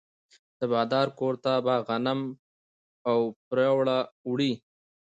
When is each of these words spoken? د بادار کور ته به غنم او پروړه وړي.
د 0.59 0.61
بادار 0.71 1.07
کور 1.19 1.33
ته 1.43 1.51
به 1.65 1.75
غنم 1.87 2.19
او 3.09 3.19
پروړه 3.47 3.99
وړي. 4.29 4.53